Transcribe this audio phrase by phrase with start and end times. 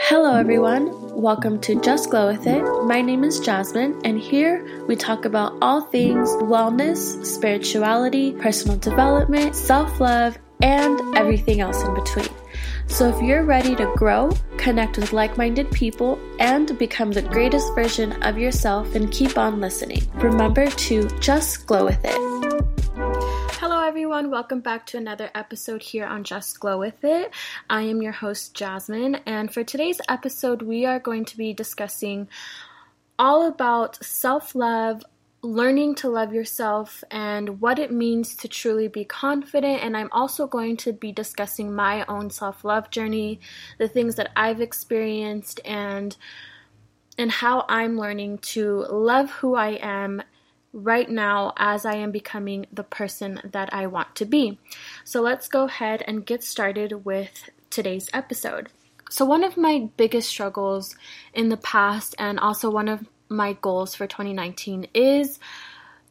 [0.00, 0.90] Hello, everyone.
[1.14, 2.62] Welcome to Just Glow With It.
[2.86, 9.54] My name is Jasmine, and here we talk about all things wellness, spirituality, personal development,
[9.54, 12.28] self love, and everything else in between.
[12.86, 17.74] So, if you're ready to grow, connect with like minded people, and become the greatest
[17.74, 20.10] version of yourself, then keep on listening.
[20.14, 22.31] Remember to just glow with it.
[23.92, 24.30] Everyone.
[24.30, 27.30] Welcome back to another episode here on Just Glow With It.
[27.68, 32.26] I am your host, Jasmine, and for today's episode, we are going to be discussing
[33.18, 35.02] all about self love,
[35.42, 39.84] learning to love yourself, and what it means to truly be confident.
[39.84, 43.40] And I'm also going to be discussing my own self love journey,
[43.76, 46.16] the things that I've experienced, and
[47.18, 50.22] and how I'm learning to love who I am
[50.72, 54.58] right now as I am becoming the person that I want to be.
[55.04, 58.70] So let's go ahead and get started with today's episode.
[59.12, 60.96] So, one of my biggest struggles
[61.34, 65.38] in the past, and also one of my goals for 2019, is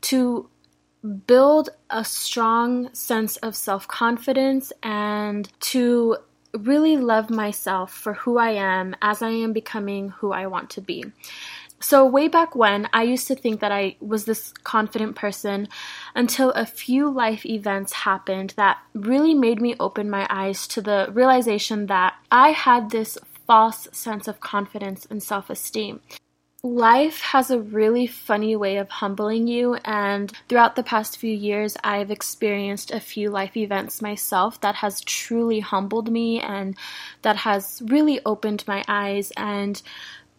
[0.01, 0.47] to
[1.25, 6.17] build a strong sense of self confidence and to
[6.53, 10.81] really love myself for who I am as I am becoming who I want to
[10.81, 11.05] be.
[11.81, 15.67] So, way back when, I used to think that I was this confident person
[16.13, 21.09] until a few life events happened that really made me open my eyes to the
[21.11, 26.01] realization that I had this false sense of confidence and self esteem.
[26.63, 31.75] Life has a really funny way of humbling you, and throughout the past few years,
[31.83, 36.77] I've experienced a few life events myself that has truly humbled me and
[37.23, 39.81] that has really opened my eyes and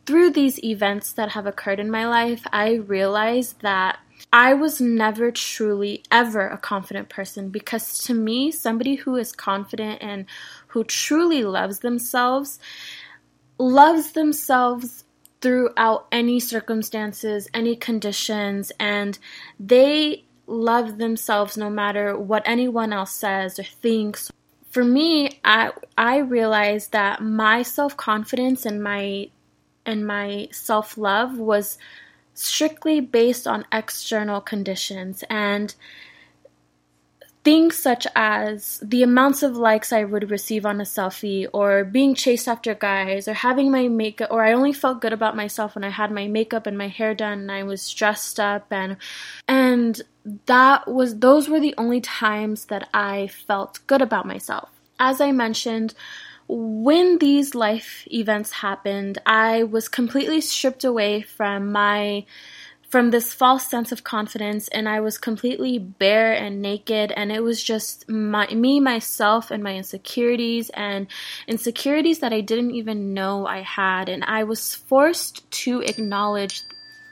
[0.06, 3.98] through these events that have occurred in my life, I realized that
[4.32, 10.02] I was never truly ever a confident person because to me, somebody who is confident
[10.02, 10.26] and
[10.68, 12.58] who truly loves themselves
[13.58, 15.04] loves themselves
[15.40, 19.18] throughout any circumstances, any conditions, and
[19.58, 24.30] they love themselves no matter what anyone else says or thinks.
[24.70, 29.28] For me, I I realized that my self-confidence and my
[29.84, 31.78] and my self love was
[32.34, 35.74] strictly based on external conditions and
[37.44, 42.14] things such as the amounts of likes I would receive on a selfie, or being
[42.14, 45.84] chased after guys, or having my makeup, or I only felt good about myself when
[45.84, 48.96] I had my makeup and my hair done and I was dressed up, and
[49.48, 50.00] and
[50.46, 54.70] that was those were the only times that I felt good about myself.
[55.00, 55.94] As I mentioned,
[56.48, 62.24] when these life events happened, I was completely stripped away from my
[62.92, 67.42] from this false sense of confidence and I was completely bare and naked and it
[67.42, 71.06] was just my, me myself and my insecurities and
[71.48, 76.64] insecurities that I didn't even know I had and I was forced to acknowledge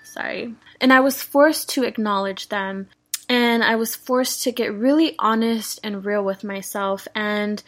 [0.04, 2.88] sorry and I was forced to acknowledge them
[3.30, 7.62] and I was forced to get really honest and real with myself and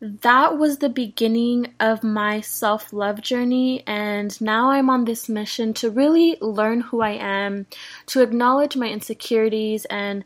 [0.00, 5.74] that was the beginning of my self love journey, and now I'm on this mission
[5.74, 7.66] to really learn who I am,
[8.06, 10.24] to acknowledge my insecurities, and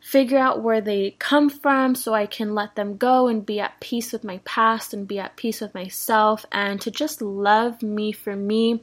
[0.00, 3.78] figure out where they come from so I can let them go and be at
[3.78, 8.10] peace with my past and be at peace with myself, and to just love me
[8.10, 8.82] for me.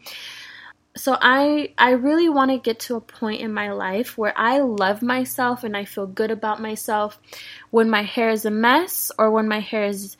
[0.95, 4.59] So I I really want to get to a point in my life where I
[4.59, 7.19] love myself and I feel good about myself.
[7.69, 10.17] When my hair is a mess or when my hair is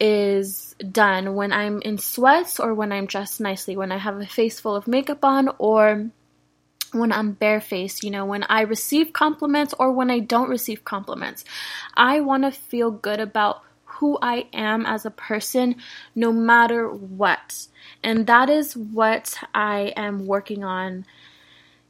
[0.00, 4.26] is done when I'm in sweats or when I'm dressed nicely when I have a
[4.26, 6.10] face full of makeup on or
[6.92, 11.44] when I'm barefaced, you know, when I receive compliments or when I don't receive compliments.
[11.94, 15.76] I want to feel good about who I am as a person
[16.14, 17.66] no matter what.
[18.02, 21.04] And that is what I am working on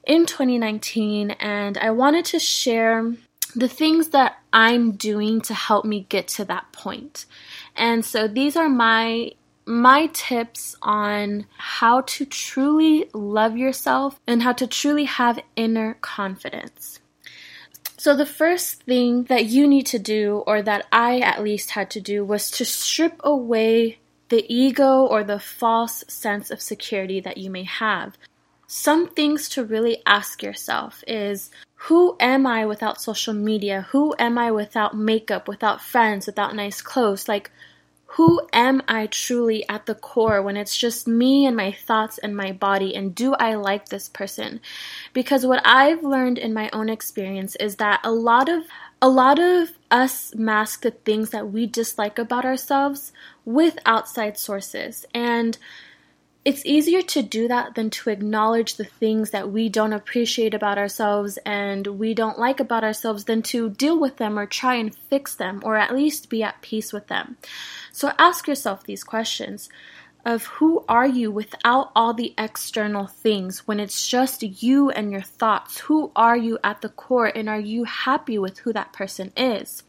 [0.06, 1.32] in 2019.
[1.32, 3.14] And I wanted to share
[3.54, 7.26] the things that I'm doing to help me get to that point.
[7.76, 9.32] And so these are my
[9.66, 17.00] my tips on how to truly love yourself and how to truly have inner confidence.
[17.96, 21.90] So, the first thing that you need to do, or that I at least had
[21.92, 23.98] to do, was to strip away
[24.28, 28.18] the ego or the false sense of security that you may have.
[28.66, 31.50] Some things to really ask yourself is
[31.84, 33.86] who am I without social media?
[33.90, 37.28] Who am I without makeup, without friends, without nice clothes?
[37.28, 37.50] Like,
[38.06, 42.34] who am I truly at the core when it's just me and my thoughts and
[42.34, 42.94] my body?
[42.94, 44.60] And do I like this person?
[45.12, 48.64] Because what I've learned in my own experience is that a lot of
[49.02, 53.12] a lot of us mask the things that we dislike about ourselves
[53.44, 55.04] with outside sources.
[55.12, 55.58] And
[56.44, 60.76] it's easier to do that than to acknowledge the things that we don't appreciate about
[60.76, 64.94] ourselves and we don't like about ourselves than to deal with them or try and
[64.94, 67.38] fix them or at least be at peace with them.
[67.92, 69.70] So ask yourself these questions
[70.26, 75.22] of who are you without all the external things when it's just you and your
[75.22, 75.78] thoughts?
[75.80, 79.82] Who are you at the core and are you happy with who that person is?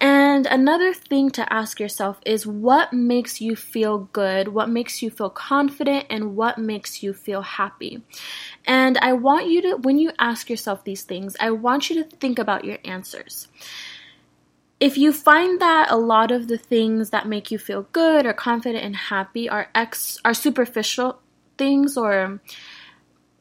[0.00, 5.10] And another thing to ask yourself is what makes you feel good, what makes you
[5.10, 8.02] feel confident, and what makes you feel happy.
[8.64, 12.16] And I want you to, when you ask yourself these things, I want you to
[12.16, 13.48] think about your answers.
[14.80, 18.32] If you find that a lot of the things that make you feel good or
[18.32, 21.20] confident and happy are ex are superficial
[21.58, 22.40] things or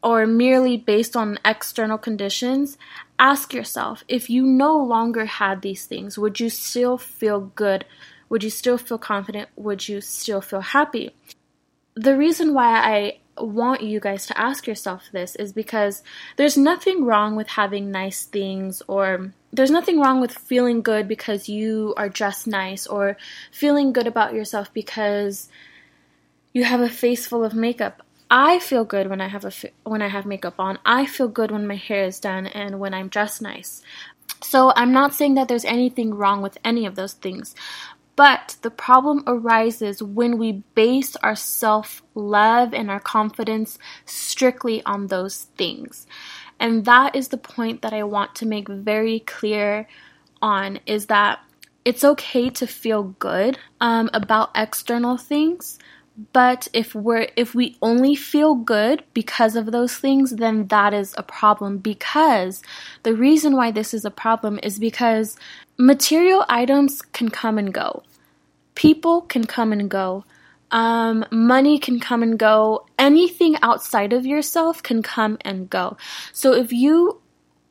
[0.02, 2.78] or merely based on external conditions,
[3.18, 7.86] ask yourself if you no longer had these things, would you still feel good?
[8.30, 9.50] Would you still feel confident?
[9.56, 11.12] Would you still feel happy?
[11.96, 16.04] The reason why I want you guys to ask yourself this is because
[16.36, 21.50] there's nothing wrong with having nice things or there's nothing wrong with feeling good because
[21.50, 23.18] you are dressed nice or
[23.52, 25.50] feeling good about yourself because
[26.54, 28.04] you have a face full of makeup.
[28.30, 29.52] I feel good when I have a
[29.84, 30.78] when I have makeup on.
[30.86, 33.82] I feel good when my hair is done and when I'm dressed nice.
[34.42, 37.56] So I'm not saying that there's anything wrong with any of those things.
[38.16, 45.08] But the problem arises when we base our self love and our confidence strictly on
[45.08, 46.06] those things.
[46.60, 49.88] And that is the point that I want to make very clear
[50.42, 51.40] on is that
[51.86, 55.80] it's okay to feel good um, about external things
[56.34, 61.14] but if we're if we only feel good because of those things then that is
[61.18, 61.78] a problem.
[61.78, 62.62] Because
[63.04, 65.38] the reason why this is a problem is because
[65.78, 68.04] material items can come and go.
[68.76, 70.26] People can come and go.
[70.72, 72.86] Um, money can come and go.
[72.98, 75.98] Anything outside of yourself can come and go.
[76.32, 77.22] So if you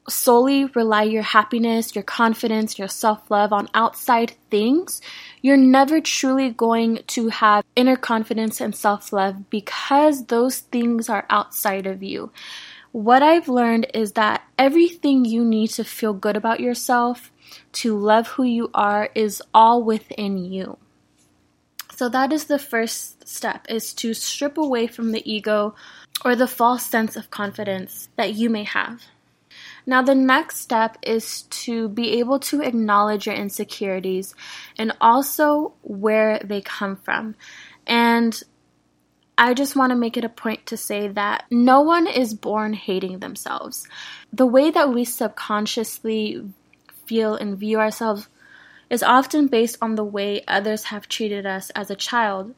[0.08, 5.00] solely rely your happiness, your confidence, your self love on outside things,
[5.42, 11.26] you're never truly going to have inner confidence and self love because those things are
[11.30, 12.30] outside of you.
[12.92, 17.30] What I've learned is that everything you need to feel good about yourself,
[17.72, 20.78] to love who you are, is all within you.
[21.94, 25.74] So that is the first step is to strip away from the ego
[26.24, 29.02] or the false sense of confidence that you may have.
[29.88, 34.34] Now, the next step is to be able to acknowledge your insecurities
[34.76, 37.36] and also where they come from.
[37.86, 38.38] And
[39.38, 42.74] I just want to make it a point to say that no one is born
[42.74, 43.88] hating themselves.
[44.30, 46.44] The way that we subconsciously
[47.06, 48.28] feel and view ourselves
[48.90, 52.54] is often based on the way others have treated us as a child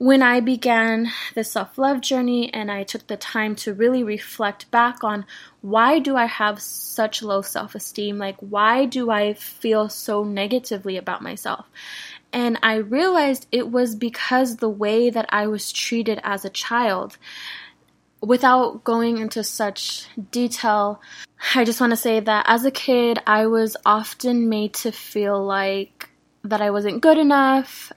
[0.00, 4.70] when I began the self love journey and I took the time to really reflect
[4.70, 5.26] back on
[5.60, 8.16] why do I have such low self esteem?
[8.16, 11.66] Like, why do I feel so negatively about myself?
[12.32, 17.18] And I realized it was because the way that I was treated as a child.
[18.22, 21.02] Without going into such detail,
[21.54, 25.44] I just want to say that as a kid, I was often made to feel
[25.44, 26.08] like
[26.44, 27.92] that I wasn't good enough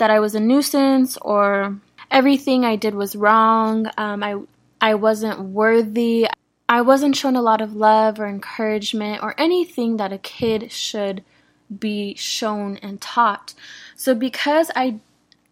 [0.00, 1.78] that I was a nuisance or
[2.10, 3.86] everything I did was wrong.
[3.96, 4.36] Um, I
[4.80, 6.26] I wasn't worthy.
[6.68, 11.22] I wasn't shown a lot of love or encouragement or anything that a kid should
[11.78, 13.54] be shown and taught.
[13.94, 15.00] So because I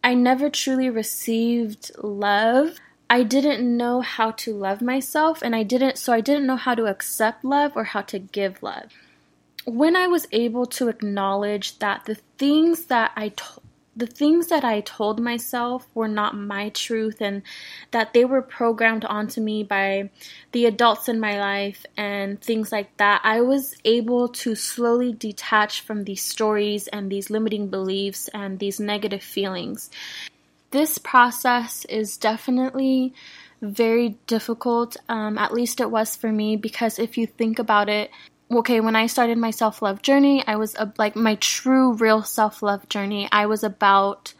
[0.03, 2.79] I never truly received love,
[3.11, 6.75] I didn't know how to love myself and I didn't so I didn't know how
[6.75, 8.93] to accept love or how to give love
[9.65, 13.68] when I was able to acknowledge that the things that I told
[13.99, 17.43] the things that I told myself were not my truth and
[17.91, 20.11] that they were programmed onto me by
[20.53, 25.81] the adults in my life and things like that, I was able to slowly detach
[25.81, 29.91] from these stories and these limiting beliefs and these negative feelings.
[30.71, 33.15] This process is definitely
[33.61, 38.13] very difficult, um, at least it was for me, because if you think about it,
[38.51, 42.23] okay, when I started my self love journey, I was a, like my true, real
[42.23, 43.29] self love journey.
[43.31, 44.35] I was about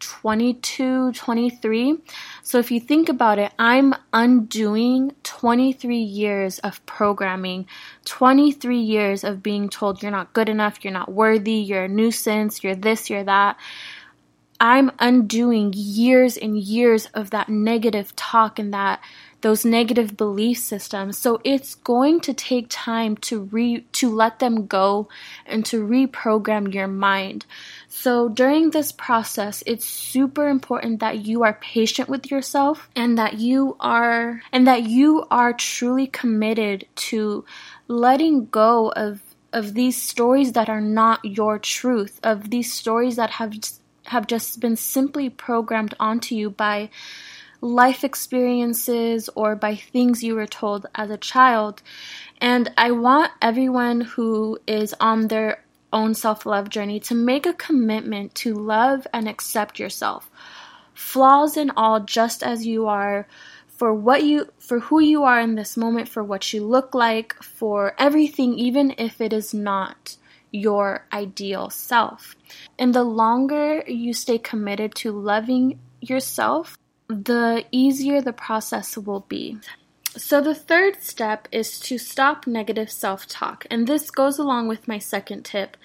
[0.00, 1.98] 22, 23.
[2.42, 7.66] So if you think about it, I'm undoing 23 years of programming,
[8.04, 12.62] 23 years of being told you're not good enough, you're not worthy, you're a nuisance,
[12.62, 13.56] you're this, you're that.
[14.60, 19.00] I'm undoing years and years of that negative talk and that
[19.40, 21.16] those negative belief systems.
[21.16, 25.08] So it's going to take time to re to let them go
[25.46, 27.46] and to reprogram your mind.
[27.88, 33.38] So during this process, it's super important that you are patient with yourself and that
[33.38, 37.44] you are and that you are truly committed to
[37.86, 39.20] letting go of
[39.52, 43.54] of these stories that are not your truth, of these stories that have
[44.06, 46.90] have just been simply programmed onto you by
[47.60, 51.82] life experiences or by things you were told as a child.
[52.40, 57.52] And I want everyone who is on their own self love journey to make a
[57.54, 60.30] commitment to love and accept yourself.
[60.94, 63.26] Flaws and all, just as you are,
[63.68, 67.34] for what you for who you are in this moment, for what you look like,
[67.42, 70.16] for everything, even if it is not
[70.50, 72.34] your ideal self.
[72.78, 76.76] And the longer you stay committed to loving yourself,
[77.08, 79.58] the easier the process will be.
[80.16, 83.66] So, the third step is to stop negative self talk.
[83.70, 85.76] And this goes along with my second tip.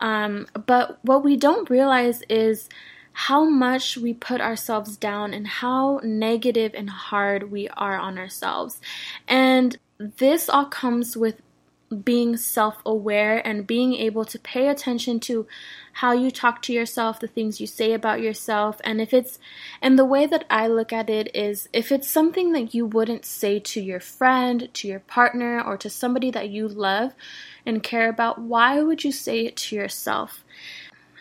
[0.00, 2.68] Um, but what we don't realize is
[3.12, 8.80] how much we put ourselves down and how negative and hard we are on ourselves.
[9.26, 11.42] And this all comes with
[12.04, 15.46] being self aware and being able to pay attention to
[15.94, 19.38] how you talk to yourself, the things you say about yourself, and if it's,
[19.80, 23.24] and the way that I look at it is if it's something that you wouldn't
[23.24, 27.14] say to your friend, to your partner, or to somebody that you love
[27.64, 30.44] and care about, why would you say it to yourself?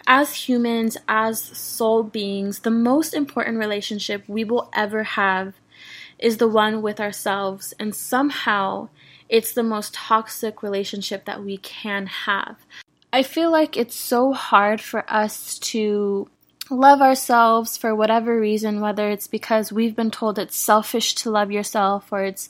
[0.05, 5.55] As humans, as soul beings, the most important relationship we will ever have
[6.19, 8.89] is the one with ourselves, and somehow
[9.29, 12.57] it's the most toxic relationship that we can have.
[13.11, 16.29] I feel like it's so hard for us to
[16.69, 21.51] love ourselves for whatever reason, whether it's because we've been told it's selfish to love
[21.51, 22.49] yourself or it's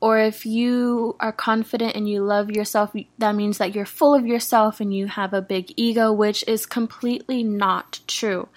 [0.00, 4.26] or if you are confident and you love yourself, that means that you're full of
[4.26, 8.48] yourself and you have a big ego, which is completely not true.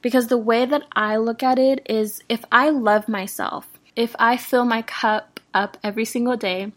[0.00, 4.38] Because the way that I look at it is if I love myself, if I
[4.38, 6.72] fill my cup up every single day.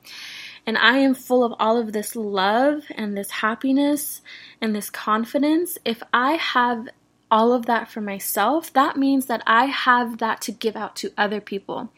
[0.65, 4.21] And I am full of all of this love and this happiness
[4.59, 5.77] and this confidence.
[5.85, 6.87] If I have
[7.31, 11.13] all of that for myself, that means that I have that to give out to
[11.17, 11.89] other people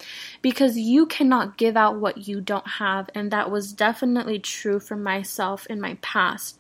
[0.44, 3.10] because you cannot give out what you don't have.
[3.16, 6.60] And that was definitely true for myself in my past.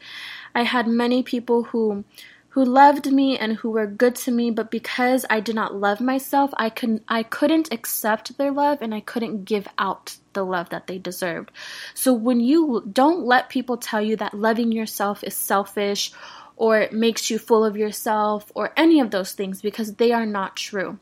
[0.56, 2.04] I had many people who
[2.54, 6.00] who loved me and who were good to me, but because I did not love
[6.00, 10.70] myself, I could I couldn't accept their love and I couldn't give out the love
[10.70, 11.50] that they deserved.
[11.96, 16.12] So when you don't let people tell you that loving yourself is selfish
[16.56, 20.28] or it makes you full of yourself or any of those things because they are
[20.28, 21.00] not true.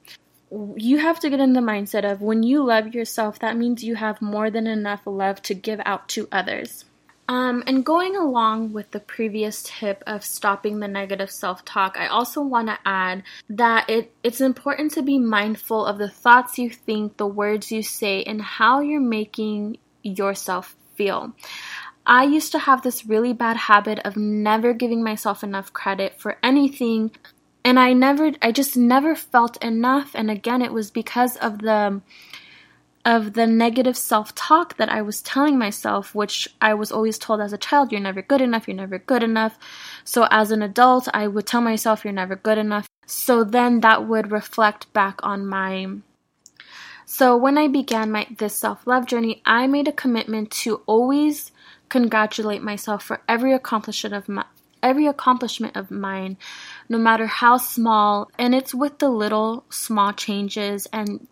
[0.78, 3.96] You have to get in the mindset of when you love yourself, that means you
[3.96, 6.86] have more than enough love to give out to others.
[7.32, 12.08] Um, and going along with the previous tip of stopping the negative self talk, I
[12.08, 16.70] also want to add that it, it's important to be mindful of the thoughts you
[16.70, 21.32] think, the words you say, and how you're making yourself feel.
[22.06, 26.38] I used to have this really bad habit of never giving myself enough credit for
[26.44, 27.12] anything
[27.64, 32.02] and I never I just never felt enough and again it was because of the
[33.06, 37.42] of the negative self talk that I was telling myself, which I was always told
[37.42, 39.58] as a child, you're never good enough, you're never good enough.
[40.04, 42.88] So as an adult, I would tell myself, you're never good enough.
[43.06, 45.88] So then that would reflect back on my.
[47.06, 51.52] So when I began my this self love journey, I made a commitment to always
[51.90, 54.46] congratulate myself for every accomplishment of my
[54.84, 56.38] every accomplishment of mine,
[56.90, 61.28] no matter how small, and it's with the little small changes and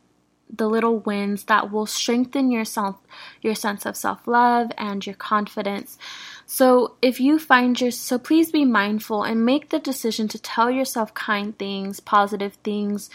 [0.54, 2.98] the little wins that will strengthen your self
[3.42, 5.98] your sense of self-love and your confidence.
[6.46, 10.72] So if you find your so please be mindful and make the decision to tell
[10.72, 13.10] yourself kind things, positive things.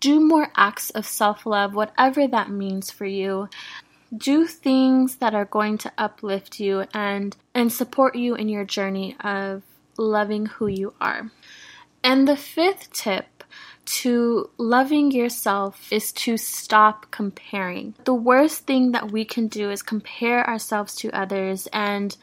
[0.00, 3.48] Do more acts of self-love, whatever that means for you
[4.16, 9.16] do things that are going to uplift you and and support you in your journey
[9.20, 9.62] of
[9.96, 11.30] loving who you are.
[12.04, 13.26] And the fifth tip
[14.00, 17.94] to loving yourself is to stop comparing.
[18.04, 22.16] The worst thing that we can do is compare ourselves to others and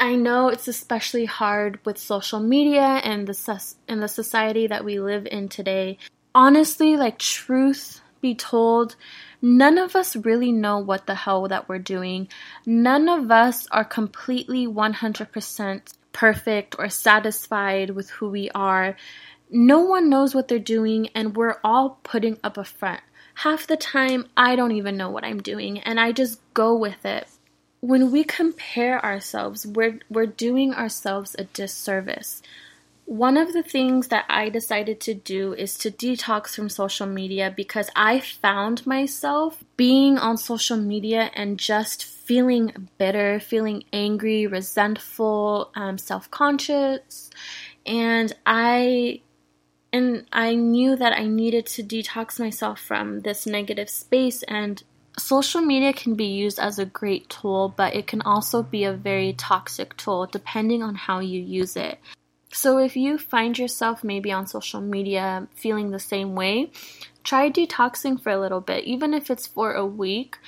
[0.00, 5.00] I know it's especially hard with social media and the in the society that we
[5.00, 5.98] live in today.
[6.34, 8.94] Honestly, like truth be told,
[9.42, 12.28] none of us really know what the hell that we're doing.
[12.64, 18.96] None of us are completely 100% perfect or satisfied with who we are.
[19.50, 23.00] No one knows what they're doing, and we're all putting up a front.
[23.34, 27.04] Half the time, I don't even know what I'm doing, and I just go with
[27.06, 27.28] it.
[27.80, 32.42] When we compare ourselves, we're, we're doing ourselves a disservice.
[33.08, 37.50] One of the things that I decided to do is to detox from social media
[37.56, 45.70] because I found myself being on social media and just feeling bitter, feeling angry, resentful,
[45.74, 47.30] um, self conscious.
[47.86, 49.22] And I
[49.92, 54.82] and I knew that I needed to detox myself from this negative space and
[55.18, 58.92] social media can be used as a great tool, but it can also be a
[58.92, 61.98] very toxic tool depending on how you use it.
[62.52, 66.70] So if you find yourself maybe on social media feeling the same way,
[67.24, 70.38] try detoxing for a little bit, even if it's for a week.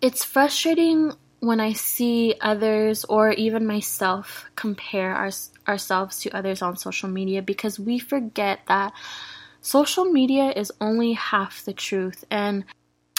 [0.00, 5.30] It's frustrating when I see others or even myself compare our,
[5.66, 8.92] ourselves to others on social media because we forget that
[9.62, 12.24] social media is only half the truth.
[12.30, 12.64] And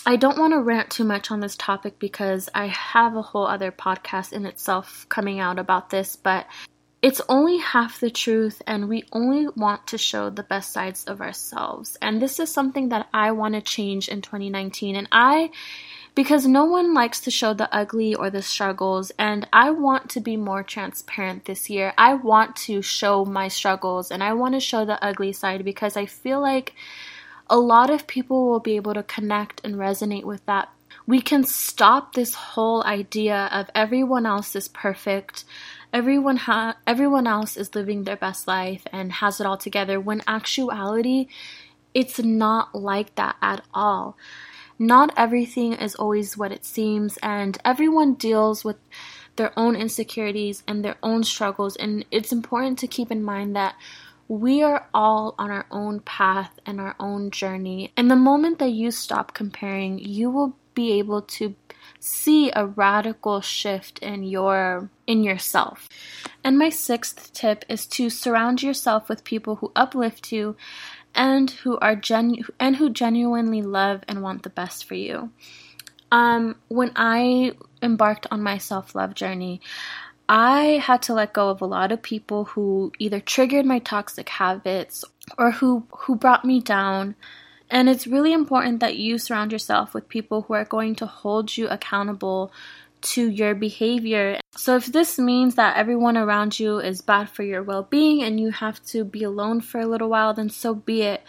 [0.05, 3.45] I don't want to rant too much on this topic because I have a whole
[3.45, 6.47] other podcast in itself coming out about this, but
[7.01, 11.21] it's only half the truth and we only want to show the best sides of
[11.21, 11.97] ourselves.
[12.01, 15.49] And this is something that I want to change in 2019 and I
[16.13, 20.19] because no one likes to show the ugly or the struggles and I want to
[20.19, 21.93] be more transparent this year.
[21.97, 25.95] I want to show my struggles and I want to show the ugly side because
[25.95, 26.73] I feel like
[27.49, 30.69] a lot of people will be able to connect and resonate with that.
[31.07, 35.45] We can stop this whole idea of everyone else is perfect
[35.93, 40.21] everyone ha- everyone else is living their best life and has it all together when
[40.27, 41.27] actuality
[41.93, 44.17] it's not like that at all
[44.81, 48.77] not everything is always what it seems and everyone deals with
[49.35, 53.75] their own insecurities and their own struggles and it's important to keep in mind that
[54.27, 58.71] we are all on our own path and our own journey and the moment that
[58.71, 61.55] you stop comparing you will be able to
[61.99, 65.89] see a radical shift in your in yourself.
[66.43, 70.55] And my sixth tip is to surround yourself with people who uplift you
[71.13, 75.31] and who are genu- and who genuinely love and want the best for you.
[76.11, 79.61] Um, when I embarked on my self-love journey,
[80.27, 84.29] I had to let go of a lot of people who either triggered my toxic
[84.29, 85.03] habits
[85.37, 87.15] or who who brought me down
[87.71, 91.55] and it's really important that you surround yourself with people who are going to hold
[91.55, 92.51] you accountable
[93.01, 94.39] to your behavior.
[94.55, 98.39] So, if this means that everyone around you is bad for your well being and
[98.39, 101.23] you have to be alone for a little while, then so be it.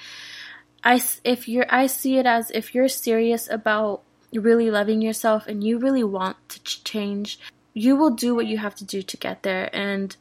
[0.84, 5.62] I, if you're, I see it as if you're serious about really loving yourself and
[5.62, 7.38] you really want to change,
[7.74, 9.70] you will do what you have to do to get there.
[9.74, 10.16] And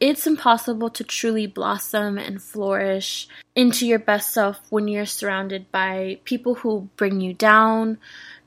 [0.00, 6.18] it's impossible to truly blossom and flourish into your best self when you're surrounded by
[6.24, 7.98] people who bring you down,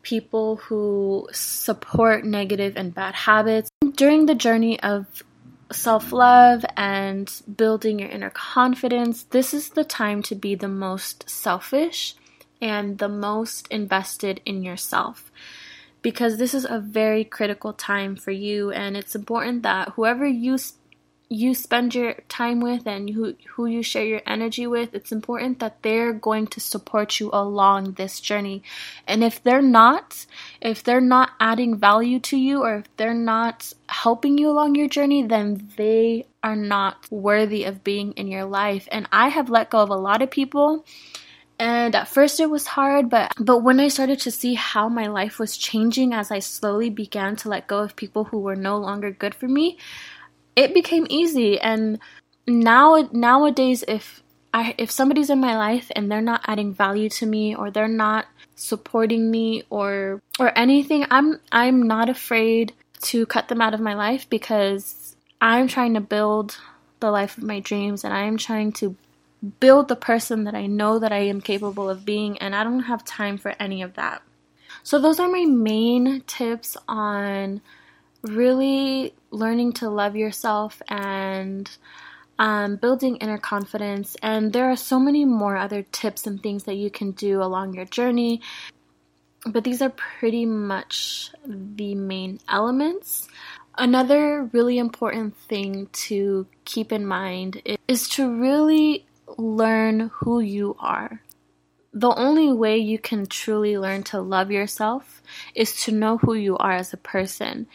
[0.06, 3.70] people who support negative and bad habits.
[3.96, 5.24] During the journey of
[5.72, 11.30] self love and building your inner confidence, this is the time to be the most
[11.30, 12.16] selfish
[12.62, 15.32] and the most invested in yourself.
[16.02, 20.60] Because this is a very critical time for you, and it's important that whoever you
[21.30, 25.60] you spend your time with and who who you share your energy with it's important
[25.60, 28.62] that they're going to support you along this journey.
[29.08, 30.26] And if they're not
[30.62, 34.88] if they're not adding value to you or if they're not helping you along your
[34.88, 38.88] journey then they are not worthy of being in your life.
[38.92, 40.86] And i have let go of a lot of people
[41.58, 45.08] and at first it was hard but but when i started to see how my
[45.08, 48.78] life was changing as i slowly began to let go of people who were no
[48.78, 49.78] longer good for me
[50.56, 52.00] it became easy and
[52.48, 54.24] now nowadays if
[54.56, 57.90] I if somebody's in my life and they're not adding value to me or they're
[57.90, 63.82] not supporting me or or anything, I'm I'm not afraid to cut them out of
[63.82, 66.58] my life because I'm trying to build
[67.02, 68.96] the life of my dreams and I am trying to
[69.60, 72.84] build the person that I know that I am capable of being and I don't
[72.84, 74.22] have time for any of that.
[74.84, 77.60] So those are my main tips on
[78.28, 81.70] really learning to love yourself and
[82.38, 84.16] um, building inner confidence.
[84.22, 87.74] And there are so many more other tips and things that you can do along
[87.74, 88.42] your journey.
[89.46, 93.28] But these are pretty much the main elements.
[93.78, 99.06] Another really important thing to keep in mind is to really
[99.38, 101.22] learn who you are.
[101.94, 105.22] The only way you can truly learn to love yourself
[105.54, 107.68] is to know who you are as a person.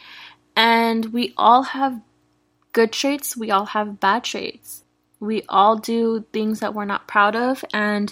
[0.55, 2.01] And we all have
[2.73, 4.83] good traits, we all have bad traits.
[5.19, 7.63] We all do things that we're not proud of.
[7.73, 8.11] And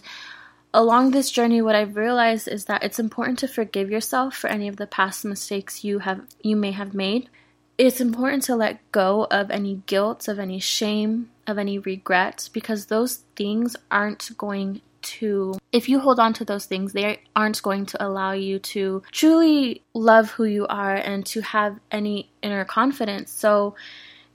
[0.74, 4.68] along this journey, what I've realized is that it's important to forgive yourself for any
[4.68, 7.30] of the past mistakes you have you may have made.
[7.78, 12.86] It's important to let go of any guilt, of any shame, of any regrets, because
[12.86, 17.86] those things aren't going to, if you hold on to those things, they aren't going
[17.88, 23.32] to allow you to truly love who you are and to have any inner confidence.
[23.32, 23.76] So,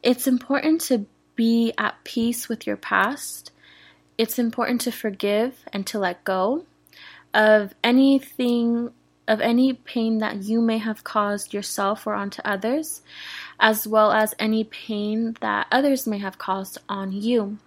[0.03, 3.51] it's important to be at peace with your past.
[4.19, 6.65] It's important to forgive and to let go
[7.33, 8.91] of anything,
[9.27, 13.03] of any pain that you may have caused yourself or onto others,
[13.59, 17.59] as well as any pain that others may have caused on you.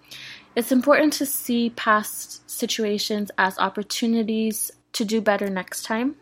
[0.58, 6.16] It's important to see past situations as opportunities to do better next time.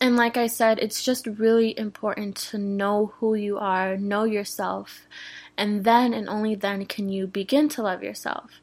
[0.00, 5.08] And like I said, it's just really important to know who you are, know yourself,
[5.58, 8.60] and then and only then can you begin to love yourself.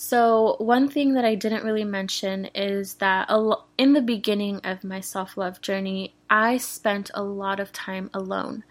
[0.00, 3.28] So, one thing that I didn't really mention is that
[3.76, 8.62] in the beginning of my self love journey, I spent a lot of time alone.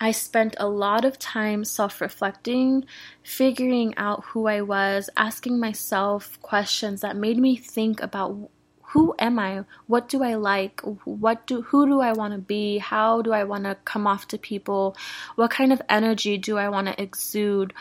[0.00, 2.84] I spent a lot of time self reflecting,
[3.24, 8.48] figuring out who I was, asking myself questions that made me think about
[8.90, 9.64] who am I?
[9.86, 10.80] What do I like?
[11.04, 12.78] What do who do I want to be?
[12.78, 14.96] How do I want to come off to people?
[15.36, 17.72] What kind of energy do I want to exude?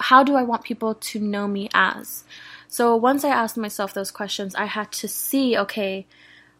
[0.00, 2.24] How do I want people to know me as?
[2.66, 6.06] So once I asked myself those questions, I had to see, okay,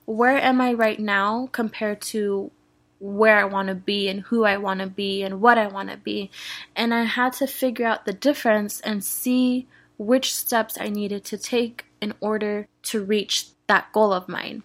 [0.05, 2.51] where am I right now compared to
[3.01, 5.91] where I want to be and who I want to be and what I want
[5.91, 6.31] to be.
[6.77, 9.67] And I had to figure out the difference and see
[9.99, 14.63] which steps I needed to take in order to reach that goal of mine.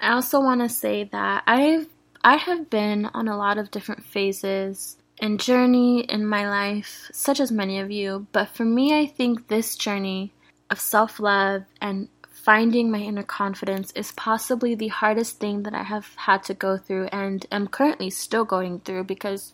[0.00, 1.88] I also want to say that I've
[2.22, 7.40] I have been on a lot of different phases and journey in my life, such
[7.40, 10.32] as many of you, but for me I think this journey
[10.70, 12.08] of self-love and
[12.46, 16.76] finding my inner confidence is possibly the hardest thing that I have had to go
[16.76, 19.52] through and am currently still going through because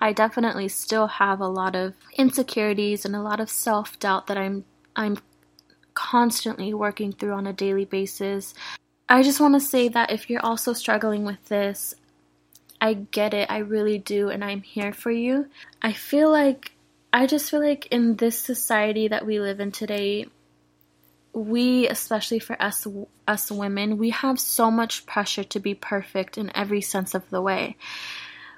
[0.00, 4.64] I definitely still have a lot of insecurities and a lot of self-doubt that I'm
[4.96, 5.18] I'm
[5.94, 8.54] constantly working through on a daily basis.
[9.08, 11.94] I just want to say that if you're also struggling with this,
[12.80, 13.50] I get it.
[13.50, 14.28] I really do.
[14.28, 15.48] And I'm here for you.
[15.80, 16.72] I feel like,
[17.12, 20.26] I just feel like in this society that we live in today,
[21.32, 22.86] we, especially for us,
[23.26, 27.42] us women, we have so much pressure to be perfect in every sense of the
[27.42, 27.76] way.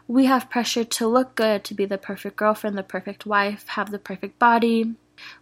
[0.09, 3.91] We have pressure to look good, to be the perfect girlfriend, the perfect wife, have
[3.91, 4.95] the perfect body,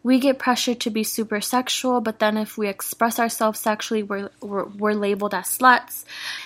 [0.03, 4.31] we get pressured to be super sexual, but then if we express ourselves sexually, we're,
[4.41, 6.05] we're, we're labeled as sluts.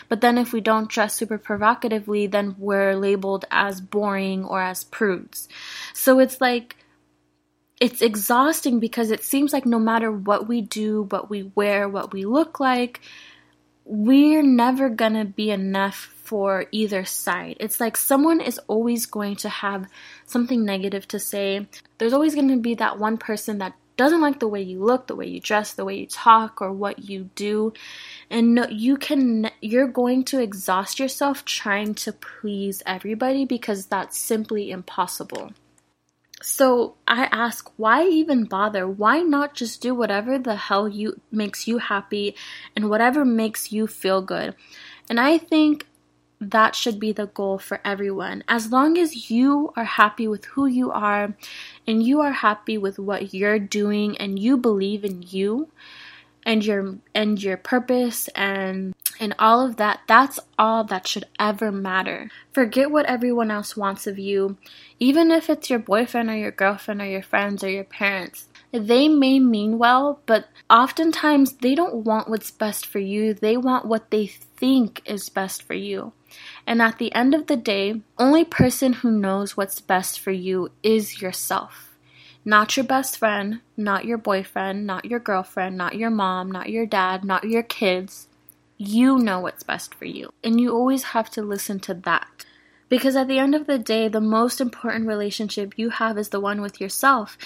[0.09, 4.85] But then if we don't dress super provocatively, then we're labeled as boring or as
[4.85, 5.49] prudes.
[5.93, 6.77] So it's like,
[7.81, 12.13] it's exhausting because it seems like no matter what we do, what we wear, what
[12.13, 13.01] we look like,
[13.85, 17.57] we're never gonna be enough for either side.
[17.59, 19.87] It's like someone is always going to have
[20.27, 21.67] something negative to say.
[21.97, 25.07] There's always going to be that one person that doesn't like the way you look,
[25.07, 27.73] the way you dress, the way you talk or what you do.
[28.31, 34.71] And you can you're going to exhaust yourself trying to please everybody because that's simply
[34.71, 35.51] impossible.
[36.41, 38.87] So I ask, why even bother?
[38.87, 42.37] Why not just do whatever the hell you makes you happy
[42.77, 44.55] and whatever makes you feel good?
[45.11, 45.88] And I think
[46.41, 48.45] that should be the goal for everyone.
[48.49, 51.35] As long as you are happy with who you are
[51.87, 55.69] and you are happy with what you're doing and you believe in you
[56.45, 61.73] and your and your purpose and and all of that, that's all that should ever
[61.73, 62.31] matter.
[62.53, 64.57] Forget what everyone else wants of you,
[65.01, 68.49] even if it's your boyfriend or your girlfriend or your friends or your parents.
[68.71, 73.35] they may mean well, but oftentimes they don't want what's best for you.
[73.35, 76.13] They want what they think is best for you.
[76.69, 80.71] And at the end of the day, only person who knows what's best for you
[80.83, 81.97] is yourself.
[82.45, 86.85] Not your best friend, not your boyfriend, not your girlfriend, not your mom, not your
[86.85, 88.29] dad, not your kids.
[88.77, 90.29] You know what's best for you.
[90.45, 92.45] And you always have to listen to that.
[92.91, 96.39] Because at the end of the day, the most important relationship you have is the
[96.39, 97.39] one with yourself.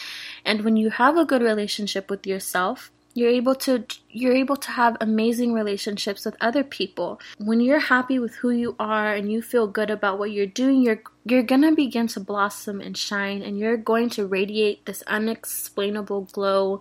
[0.45, 4.71] And when you have a good relationship with yourself, you're able to you're able to
[4.71, 7.21] have amazing relationships with other people.
[7.39, 10.83] When you're happy with who you are and you feel good about what you're doing,
[10.83, 15.03] you're you're going to begin to blossom and shine and you're going to radiate this
[15.07, 16.81] unexplainable glow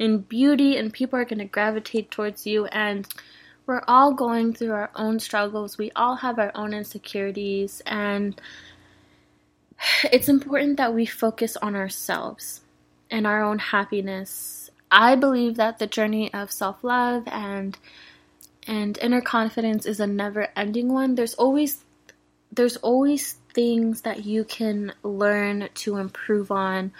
[0.00, 3.06] and beauty and people are going to gravitate towards you and
[3.66, 5.76] we're all going through our own struggles.
[5.76, 8.40] We all have our own insecurities, and
[10.12, 12.60] it's important that we focus on ourselves
[13.10, 14.65] and our own happiness.
[14.96, 17.78] I believe that the journey of self-love and
[18.66, 21.14] and inner confidence is a never-ending one.
[21.14, 21.84] There's always
[22.50, 26.92] there's always things that you can learn to improve on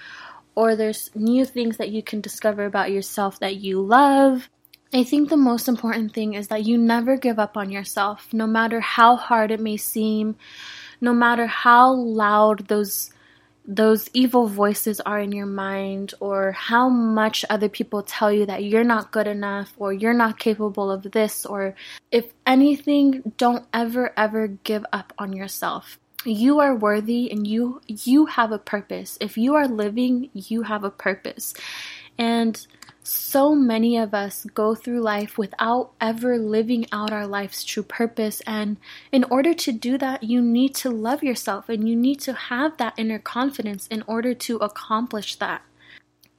[0.54, 4.50] or there's new things that you can discover about yourself that you love
[4.92, 8.46] I think the most important thing is that you never give up on yourself, no
[8.46, 10.36] matter how hard it may seem,
[11.00, 13.10] no matter how loud those
[13.66, 18.64] those evil voices are in your mind or how much other people tell you that
[18.64, 21.74] you're not good enough or you're not capable of this or
[22.12, 25.98] if anything don't ever ever give up on yourself.
[26.24, 29.18] You are worthy and you you have a purpose.
[29.20, 31.54] If you are living you have a purpose.
[32.18, 32.66] And
[33.06, 38.42] so many of us go through life without ever living out our life's true purpose.
[38.48, 38.78] And
[39.12, 42.76] in order to do that, you need to love yourself and you need to have
[42.78, 45.62] that inner confidence in order to accomplish that.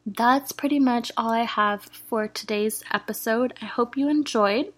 [0.06, 3.54] That's pretty much all I have for today's episode.
[3.62, 4.74] I hope you enjoyed.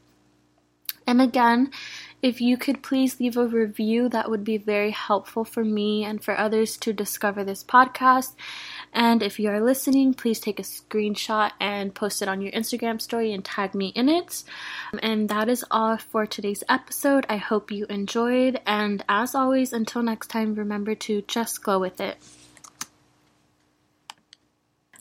[1.07, 1.71] And again,
[2.21, 6.23] if you could please leave a review, that would be very helpful for me and
[6.23, 8.35] for others to discover this podcast.
[8.93, 12.99] And if you are listening, please take a screenshot and post it on your Instagram
[12.99, 14.43] story and tag me in it.
[15.01, 17.25] And that is all for today's episode.
[17.29, 18.59] I hope you enjoyed.
[18.65, 22.17] And as always, until next time, remember to just go with it.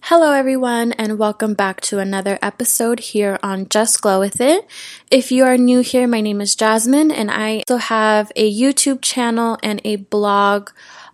[0.03, 4.67] Hello, everyone, and welcome back to another episode here on Just Glow With It.
[5.11, 9.03] If you are new here, my name is Jasmine, and I also have a YouTube
[9.03, 10.71] channel and a blog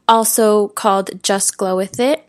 [0.06, 2.24] also called Just Glow With It.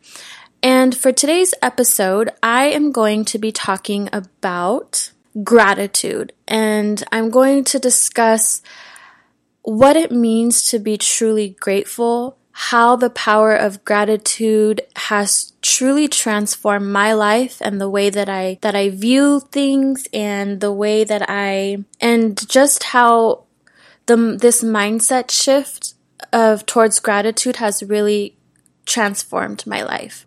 [0.66, 5.12] And for today's episode, I am going to be talking about
[5.44, 8.64] gratitude, and I'm going to discuss
[9.62, 16.92] what it means to be truly grateful how the power of gratitude has truly transformed
[16.92, 21.26] my life and the way that I that I view things and the way that
[21.30, 23.44] I and just how
[24.08, 25.94] the this mindset shift
[26.34, 28.36] of towards gratitude has really
[28.88, 30.25] transformed my life.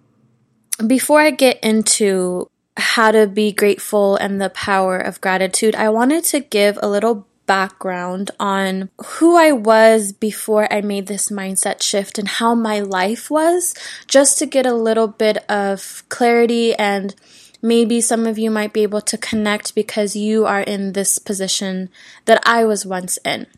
[0.87, 6.23] Before I get into how to be grateful and the power of gratitude, I wanted
[6.25, 12.19] to give a little background on who I was before I made this mindset shift
[12.19, 13.75] and how my life was,
[14.07, 17.15] just to get a little bit of clarity and
[17.61, 21.89] maybe some of you might be able to connect because you are in this position
[22.27, 23.49] that I was once in.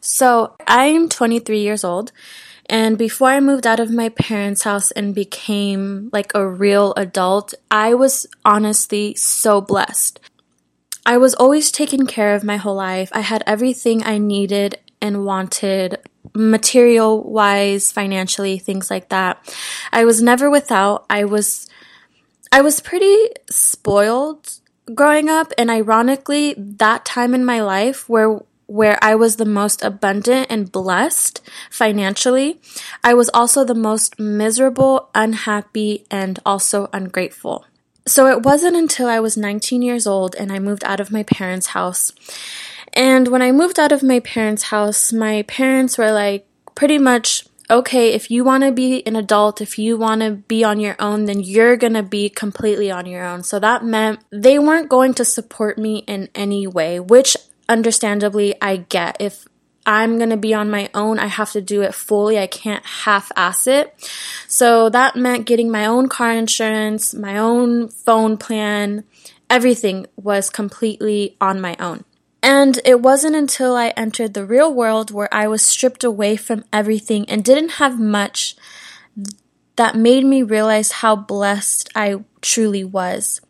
[0.00, 2.10] So, I'm 23 years old.
[2.68, 7.54] And before I moved out of my parents' house and became like a real adult,
[7.70, 10.20] I was honestly so blessed.
[11.06, 13.10] I was always taken care of my whole life.
[13.14, 15.98] I had everything I needed and wanted
[16.34, 19.38] material wise, financially, things like that.
[19.90, 21.06] I was never without.
[21.08, 21.68] I was
[22.52, 23.16] I was pretty
[23.50, 24.60] spoiled
[24.94, 29.82] growing up and ironically that time in my life where where I was the most
[29.82, 32.60] abundant and blessed financially,
[33.02, 37.64] I was also the most miserable, unhappy, and also ungrateful.
[38.06, 41.22] So it wasn't until I was 19 years old and I moved out of my
[41.22, 42.12] parents' house.
[42.92, 47.46] And when I moved out of my parents' house, my parents were like, pretty much,
[47.70, 50.96] okay, if you want to be an adult, if you want to be on your
[50.98, 53.42] own, then you're going to be completely on your own.
[53.42, 57.36] So that meant they weren't going to support me in any way, which
[57.68, 59.16] understandably I get.
[59.20, 59.46] If
[59.88, 61.18] I'm going to be on my own.
[61.18, 62.38] I have to do it fully.
[62.38, 63.94] I can't half ass it.
[64.46, 69.04] So that meant getting my own car insurance, my own phone plan.
[69.48, 72.04] Everything was completely on my own.
[72.42, 76.64] And it wasn't until I entered the real world where I was stripped away from
[76.70, 78.56] everything and didn't have much
[79.76, 83.40] that made me realize how blessed I truly was.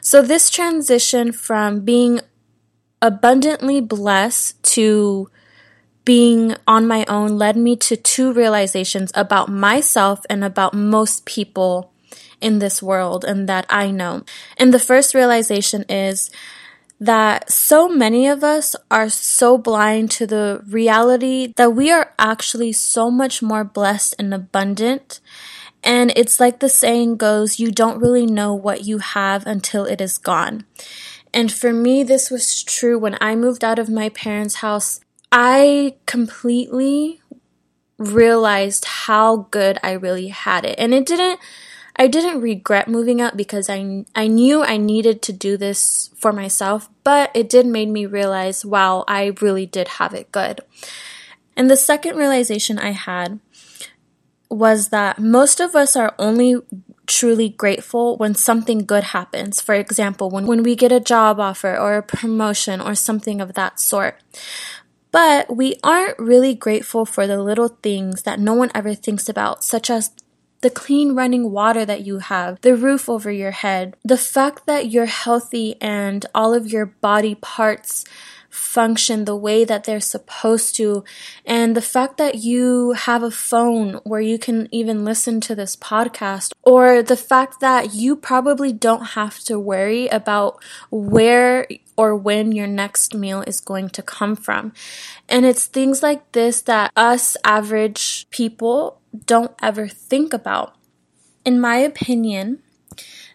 [0.00, 2.20] So, this transition from being
[3.00, 5.30] abundantly blessed to
[6.04, 11.92] being on my own led me to two realizations about myself and about most people
[12.40, 14.24] in this world and that I know.
[14.56, 16.30] And the first realization is
[17.00, 22.72] that so many of us are so blind to the reality that we are actually
[22.72, 25.20] so much more blessed and abundant.
[25.84, 30.00] And it's like the saying goes, you don't really know what you have until it
[30.00, 30.64] is gone.
[31.32, 35.96] And for me, this was true when I moved out of my parents' house I
[36.06, 37.20] completely
[37.98, 40.76] realized how good I really had it.
[40.78, 41.40] And it didn't
[42.00, 46.32] I didn't regret moving out because I I knew I needed to do this for
[46.32, 50.60] myself, but it did make me realize wow, I really did have it good.
[51.56, 53.40] And the second realization I had
[54.48, 56.56] was that most of us are only
[57.08, 59.60] truly grateful when something good happens.
[59.60, 63.54] For example, when, when we get a job offer or a promotion or something of
[63.54, 64.20] that sort.
[65.10, 69.64] But we aren't really grateful for the little things that no one ever thinks about,
[69.64, 70.10] such as
[70.60, 74.90] the clean running water that you have, the roof over your head, the fact that
[74.90, 78.04] you're healthy and all of your body parts
[78.78, 81.02] function the way that they're supposed to.
[81.44, 85.74] And the fact that you have a phone where you can even listen to this
[85.74, 90.62] podcast, or the fact that you probably don't have to worry about
[90.92, 94.72] where or when your next meal is going to come from.
[95.28, 100.76] And it's things like this that us average people don't ever think about.
[101.44, 102.62] In my opinion,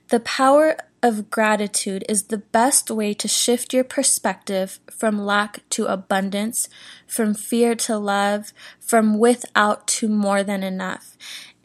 [0.08, 5.86] the power of gratitude is the best way to shift your perspective from lack to
[5.86, 6.70] abundance,
[7.06, 11.18] from fear to love, from without to more than enough.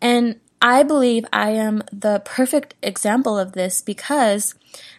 [0.03, 4.57] And I believe I am the perfect example of this because,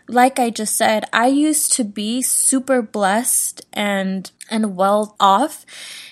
[0.07, 5.65] like I just said, I used to be super blessed and, and well off.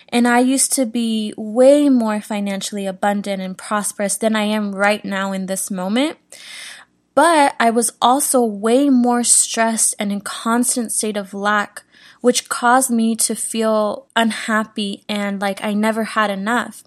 [0.09, 5.03] And I used to be way more financially abundant and prosperous than I am right
[5.03, 6.17] now in this moment.
[7.17, 11.81] But I was also way more stressed and in constant state of lack,
[12.21, 16.83] which caused me to feel unhappy and like I never had enough.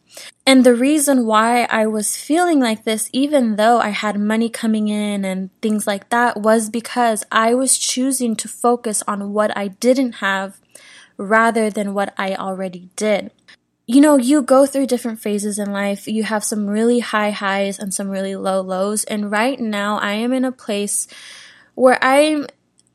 [0.47, 4.87] And the reason why I was feeling like this, even though I had money coming
[4.87, 9.67] in and things like that, was because I was choosing to focus on what I
[9.67, 10.61] didn't have
[11.17, 13.33] rather than what I already did
[13.93, 16.07] you know, you go through different phases in life.
[16.07, 19.03] You have some really high highs and some really low lows.
[19.03, 21.09] And right now, I am in a place
[21.75, 22.47] where I'm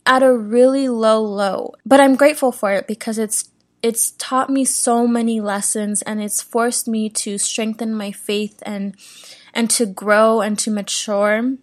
[0.05, 3.49] at a really low low, but I'm grateful for it because it's
[3.83, 8.95] it's taught me so many lessons and it's forced me to strengthen my faith and
[9.53, 11.57] and to grow and to mature.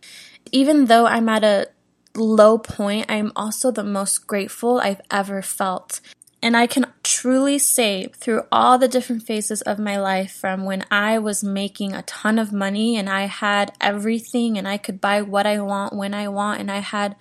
[0.51, 1.69] Even though I'm at a
[2.15, 6.03] low point, I'm also the most grateful I've ever felt.
[6.43, 10.85] And I can truly say through all the different phases of my life from when
[10.91, 15.23] I was making a ton of money and I had everything and I could buy
[15.23, 17.15] what I want when I want and I had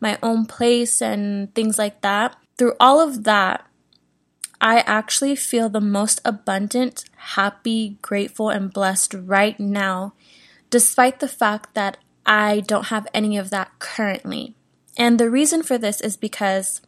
[0.00, 2.34] my own place and things like that.
[2.58, 3.64] Through all of that,
[4.60, 10.14] I actually feel the most abundant, happy, grateful, and blessed right now,
[10.70, 14.56] despite the fact that I don't have any of that currently.
[14.96, 16.80] And the reason for this is because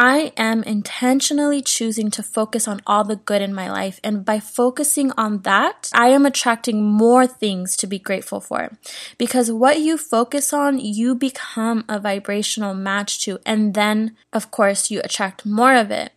[0.00, 4.00] I am intentionally choosing to focus on all the good in my life.
[4.02, 8.70] And by focusing on that, I am attracting more things to be grateful for.
[9.18, 13.40] Because what you focus on, you become a vibrational match to.
[13.44, 16.12] And then, of course, you attract more of it.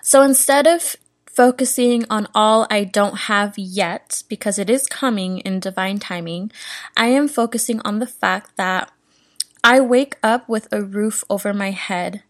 [0.00, 0.94] So instead of
[1.26, 6.52] focusing on all I don't have yet, because it is coming in divine timing,
[6.96, 8.92] I am focusing on the fact that
[9.64, 12.22] I wake up with a roof over my head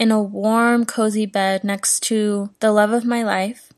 [0.00, 3.70] in a warm, cozy bed next to the love of my life.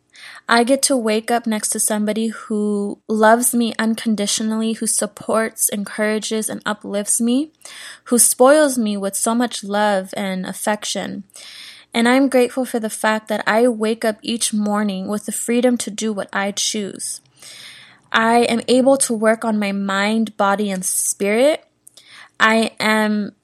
[0.49, 6.49] I get to wake up next to somebody who loves me unconditionally, who supports, encourages,
[6.49, 7.51] and uplifts me,
[8.05, 11.25] who spoils me with so much love and affection.
[11.93, 15.77] And I'm grateful for the fact that I wake up each morning with the freedom
[15.79, 17.21] to do what I choose.
[18.13, 21.67] I am able to work on my mind, body, and spirit.
[22.39, 23.35] I am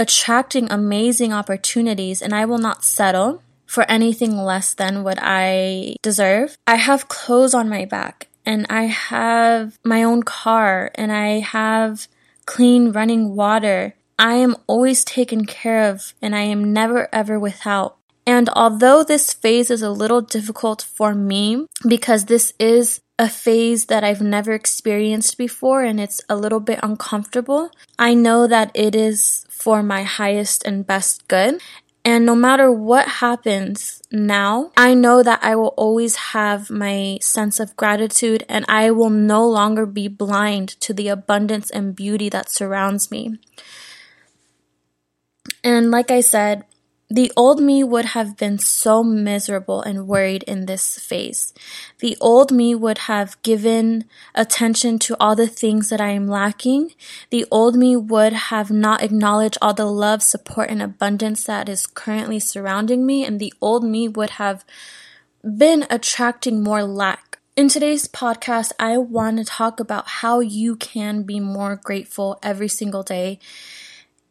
[0.00, 6.56] attracting amazing opportunities and I will not settle for anything less than what I deserve.
[6.66, 12.08] I have clothes on my back and I have my own car and I have
[12.46, 13.94] clean running water.
[14.18, 17.98] I am always taken care of and I am never ever without.
[18.26, 23.84] And although this phase is a little difficult for me because this is a phase
[23.92, 28.94] that I've never experienced before and it's a little bit uncomfortable, I know that it
[28.94, 31.60] is for my highest and best good.
[32.02, 37.60] And no matter what happens now, I know that I will always have my sense
[37.60, 42.50] of gratitude and I will no longer be blind to the abundance and beauty that
[42.50, 43.38] surrounds me.
[45.62, 46.64] And like I said,
[47.12, 51.52] the old me would have been so miserable and worried in this phase.
[51.98, 56.94] The old me would have given attention to all the things that I am lacking.
[57.30, 61.84] The old me would have not acknowledged all the love, support, and abundance that is
[61.84, 63.24] currently surrounding me.
[63.24, 64.64] And the old me would have
[65.42, 67.38] been attracting more lack.
[67.56, 72.68] In today's podcast, I want to talk about how you can be more grateful every
[72.68, 73.40] single day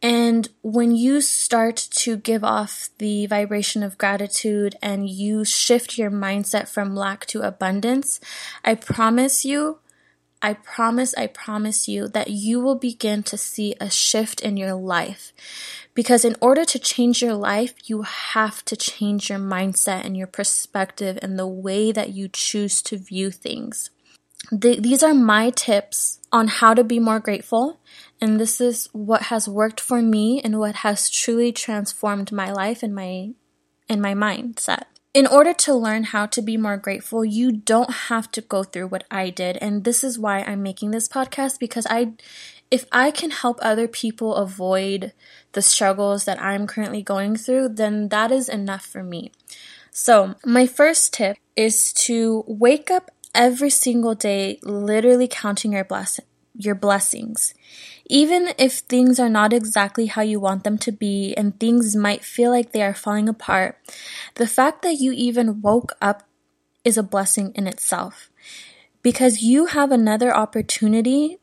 [0.02, 6.10] and when you start to give off the vibration of gratitude and you shift your
[6.10, 8.22] mindset from lack to abundance,
[8.64, 9.80] I promise you,
[10.42, 14.74] I promise, I promise you that you will begin to see a shift in your
[14.74, 15.34] life.
[15.94, 20.28] Because in order to change your life, you have to change your mindset and your
[20.28, 23.90] perspective and the way that you choose to view things.
[24.50, 27.82] The, these are my tips on how to be more grateful
[28.22, 32.84] and this is what has worked for me and what has truly transformed my life
[32.84, 33.32] and my
[33.88, 34.84] in my mindset.
[35.14, 38.88] In order to learn how to be more grateful, you don't have to go through
[38.88, 39.58] what I did.
[39.58, 42.14] And this is why I'm making this podcast because I
[42.70, 45.14] if I can help other people avoid
[45.54, 49.32] the struggles that I'm currently going through, then that is enough for me.
[49.90, 56.29] So, my first tip is to wake up every single day literally counting your blessings
[56.60, 57.54] your blessings.
[58.06, 62.24] Even if things are not exactly how you want them to be and things might
[62.24, 63.78] feel like they are falling apart,
[64.36, 66.28] the fact that you even woke up
[66.84, 68.30] is a blessing in itself
[69.02, 71.38] because you have another opportunity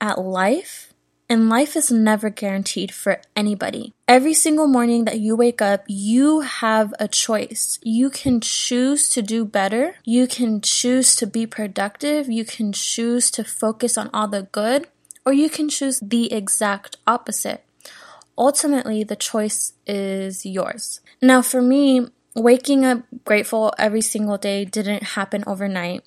[0.00, 0.85] at life
[1.28, 3.94] and life is never guaranteed for anybody.
[4.06, 7.78] Every single morning that you wake up, you have a choice.
[7.82, 9.96] You can choose to do better.
[10.04, 12.28] You can choose to be productive.
[12.28, 14.86] You can choose to focus on all the good,
[15.24, 17.64] or you can choose the exact opposite.
[18.38, 21.00] Ultimately, the choice is yours.
[21.22, 26.04] Now, for me, waking up grateful every single day didn't happen overnight.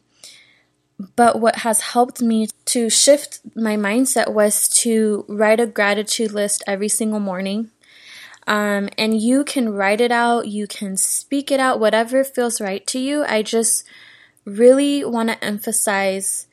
[1.16, 6.62] But what has helped me to shift my mindset was to write a gratitude list
[6.68, 7.72] every single morning.
[8.48, 12.86] Um, and you can write it out, you can speak it out, whatever feels right
[12.88, 13.24] to you.
[13.24, 13.86] I just
[14.44, 16.48] really want to emphasize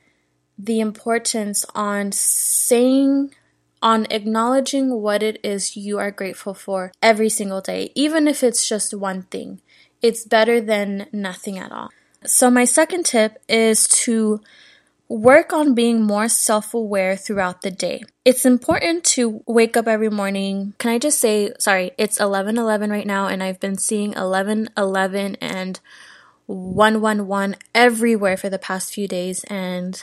[0.59, 3.35] the importance on saying,
[3.83, 8.69] on acknowledging what it is you are grateful for every single day, even if it's
[8.69, 9.61] just one thing.
[10.03, 11.89] It's better than nothing at all.
[12.25, 14.41] So, my second tip is to
[15.09, 18.03] work on being more self aware throughout the day.
[18.25, 20.75] It's important to wake up every morning.
[20.79, 24.71] Can I just say, sorry, it's 11 11 right now, and I've been seeing 11
[24.77, 25.81] 11 and
[26.47, 30.03] 111 everywhere for the past few days, and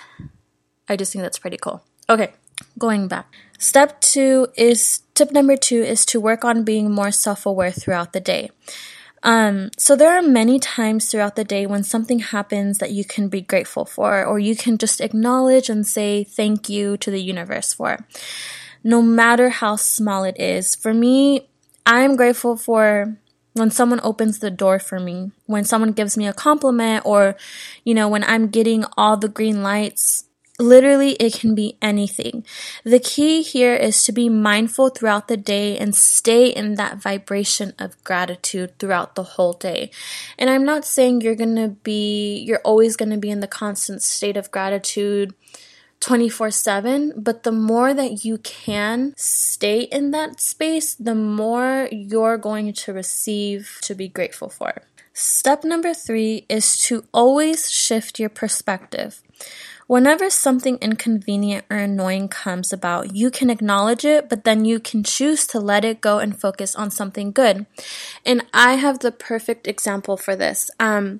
[0.88, 1.84] I just think that's pretty cool.
[2.10, 2.34] Okay,
[2.78, 3.34] going back.
[3.58, 8.14] Step two is tip number two is to work on being more self aware throughout
[8.14, 8.50] the day.
[9.24, 13.30] Um, so there are many times throughout the day when something happens that you can
[13.30, 17.74] be grateful for, or you can just acknowledge and say thank you to the universe
[17.74, 18.06] for,
[18.84, 20.76] no matter how small it is.
[20.76, 21.48] For me,
[21.86, 23.18] I'm grateful for
[23.54, 27.38] when someone opens the door for me, when someone gives me a compliment, or,
[27.86, 30.26] you know, when I'm getting all the green lights
[30.64, 32.46] Literally, it can be anything.
[32.86, 37.74] The key here is to be mindful throughout the day and stay in that vibration
[37.78, 39.92] of gratitude throughout the whole day.
[40.38, 43.48] And I'm not saying you're going to be, you're always going to be in the
[43.48, 45.34] constant state of gratitude
[46.00, 52.38] 24 7, but the more that you can stay in that space, the more you're
[52.38, 54.82] going to receive to be grateful for.
[55.14, 59.22] Step number three is to always shift your perspective.
[59.88, 65.04] Whenever something inconvenient or annoying comes about, you can acknowledge it, but then you can
[65.04, 67.66] choose to let it go and focus on something good.
[68.26, 70.72] And I have the perfect example for this.
[70.80, 71.20] Um,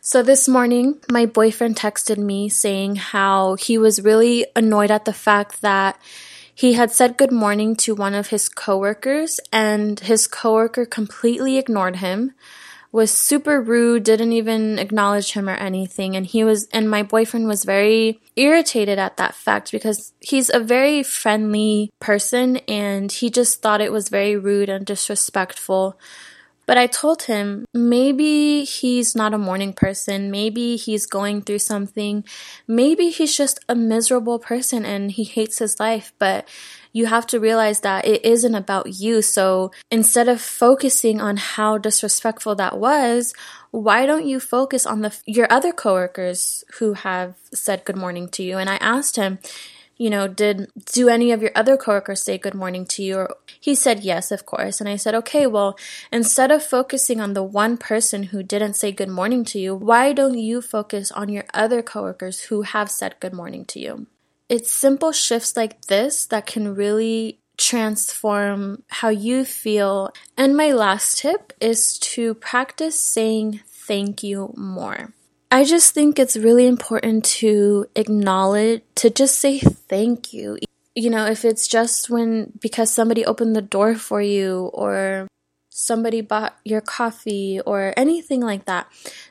[0.00, 5.12] so this morning, my boyfriend texted me saying how he was really annoyed at the
[5.12, 6.00] fact that
[6.54, 11.96] he had said good morning to one of his coworkers and his coworker completely ignored
[11.96, 12.32] him
[12.90, 16.16] was super rude, didn't even acknowledge him or anything.
[16.16, 20.60] And he was, and my boyfriend was very irritated at that fact because he's a
[20.60, 25.98] very friendly person and he just thought it was very rude and disrespectful
[26.68, 30.30] But I told him maybe he's not a morning person.
[30.30, 32.24] Maybe he's going through something.
[32.66, 36.12] Maybe he's just a miserable person and he hates his life.
[36.18, 36.46] But
[36.92, 39.22] you have to realize that it isn't about you.
[39.22, 43.32] So instead of focusing on how disrespectful that was,
[43.70, 48.42] why don't you focus on the your other coworkers who have said good morning to
[48.42, 48.58] you?
[48.58, 49.38] And I asked him,
[49.98, 53.26] you know, did do any of your other coworkers say good morning to you?
[53.60, 54.80] He said yes, of course.
[54.80, 55.76] And I said, okay, well,
[56.12, 60.12] instead of focusing on the one person who didn't say good morning to you, why
[60.12, 64.06] don't you focus on your other coworkers who have said good morning to you?
[64.48, 70.12] It's simple shifts like this that can really transform how you feel.
[70.36, 75.12] And my last tip is to practice saying thank you more.
[75.50, 80.58] I just think it's really important to acknowledge, to just say thank you.
[80.94, 85.26] You know, if it's just when, because somebody opened the door for you or
[85.70, 88.88] somebody bought your coffee or anything like that,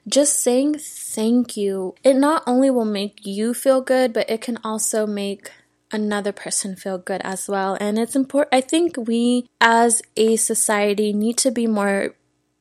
[0.07, 4.57] just saying thank you, it not only will make you feel good, but it can
[4.63, 5.51] also make
[5.91, 7.77] another person feel good as well.
[7.79, 12.15] And it's important, I think we as a society need to be more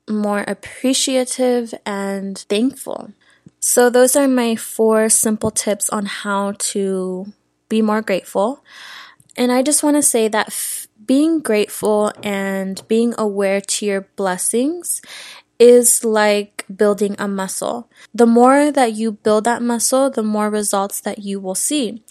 [0.09, 3.13] more appreciative and thankful.
[3.67, 7.33] So, those are my four simple tips on how to
[7.69, 8.63] be more grateful.
[9.37, 14.03] And I just want to say that f- being grateful and being aware to your
[14.15, 15.03] blessings
[15.59, 17.91] is like building a muscle.
[18.15, 22.05] The more that you build that muscle, the more results that you will see.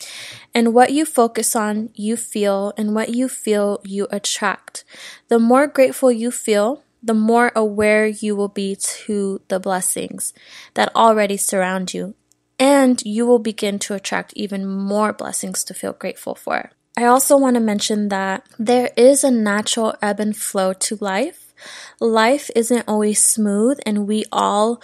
[0.53, 4.83] And what you focus on, you feel, and what you feel, you attract.
[5.29, 10.33] The more grateful you feel, the more aware you will be to the blessings
[10.73, 12.15] that already surround you.
[12.57, 16.71] And you will begin to attract even more blessings to feel grateful for.
[16.97, 21.53] I also want to mention that there is a natural ebb and flow to life.
[21.99, 24.81] Life isn't always smooth, and we all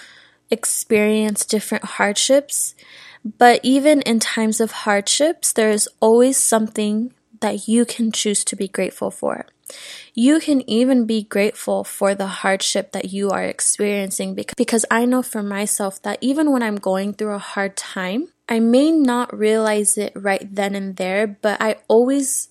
[0.51, 2.75] experience different hardships.
[3.23, 8.55] But even in times of hardships, there is always something that you can choose to
[8.55, 9.45] be grateful for.
[10.13, 15.21] You can even be grateful for the hardship that you are experiencing because I know
[15.21, 19.97] for myself that even when I'm going through a hard time, I may not realize
[19.97, 22.49] it right then and there, but I always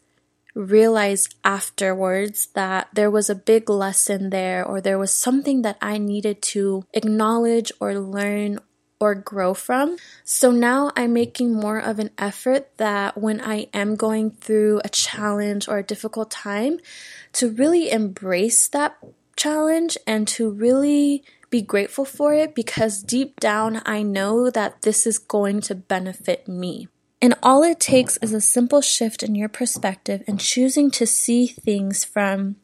[0.54, 5.98] realize afterwards that there was a big lesson there or there was something that I
[5.98, 8.58] needed to acknowledge or learn
[9.01, 9.96] or grow from.
[10.24, 14.90] So now I'm making more of an effort that when I am going through a
[14.90, 16.78] challenge or a difficult time,
[17.32, 18.98] to really embrace that
[19.36, 25.07] challenge and to really be grateful for it because deep down I know that this
[25.07, 26.88] is going to benefit me.
[27.22, 31.46] And all it takes is a simple shift in your perspective and choosing to see
[31.46, 32.57] things from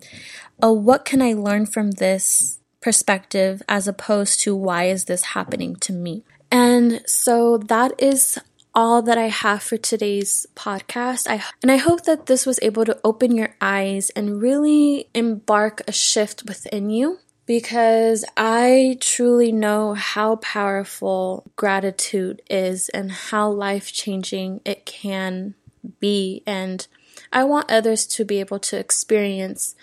[0.62, 5.77] a what can I learn from this perspective as opposed to why is this happening
[5.77, 6.24] to me.
[6.51, 8.39] And so that is
[8.74, 11.27] all that I have for today's podcast.
[11.29, 15.81] I and I hope that this was able to open your eyes and really embark
[15.89, 24.61] a shift within you because I truly know how powerful gratitude is and how life-changing
[24.64, 25.55] it can
[26.01, 26.87] be and
[27.33, 29.74] I want others to be able to experience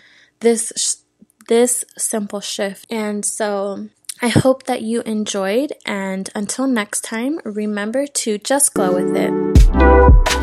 [0.42, 1.03] this
[1.48, 2.86] this simple shift.
[2.90, 3.90] And so
[4.22, 10.43] I hope that you enjoyed, and until next time, remember to just glow with it.